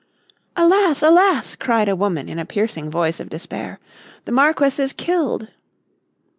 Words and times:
"Alas! 0.57 1.03
Alas!" 1.03 1.53
cried 1.55 1.87
a 1.87 1.95
woman 1.95 2.27
in 2.27 2.39
a 2.39 2.43
piercing 2.43 2.89
voice 2.89 3.19
of 3.19 3.29
despair, 3.29 3.79
"the 4.25 4.31
Marquess 4.31 4.79
is 4.79 4.93
killed!" 4.93 5.49